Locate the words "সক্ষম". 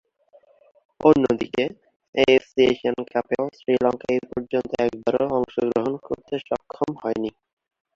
6.47-6.89